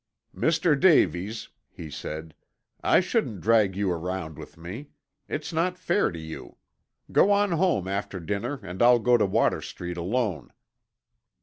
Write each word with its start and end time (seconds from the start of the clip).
"Mr. 0.35 0.73
Davies," 0.79 1.49
he 1.69 1.91
said, 1.91 2.33
"I 2.83 3.01
shouldn't 3.01 3.39
drag 3.41 3.75
you 3.75 3.91
around 3.91 4.35
with 4.39 4.57
me. 4.57 4.87
It's 5.29 5.53
not 5.53 5.77
fair 5.77 6.09
to 6.11 6.17
you. 6.19 6.57
Go 7.11 7.29
on 7.29 7.51
home 7.51 7.87
after 7.87 8.19
dinner 8.19 8.59
and 8.63 8.81
I'll 8.81 8.97
go 8.97 9.15
to 9.15 9.27
Water 9.27 9.61
Street 9.61 9.97
alone." 9.97 10.51